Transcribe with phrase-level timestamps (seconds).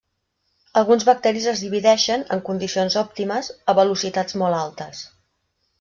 [0.79, 5.07] Alguns bacteris es divideixen, en condicions òptimes, a velocitats molt altes.